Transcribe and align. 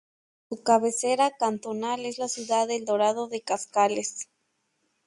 Su 0.49 0.63
cabecera 0.63 1.29
cantonal 1.29 2.07
es 2.07 2.17
la 2.17 2.27
ciudad 2.27 2.67
de 2.67 2.75
El 2.77 2.85
Dorado 2.85 3.27
de 3.27 3.41
Cascales. 3.43 4.31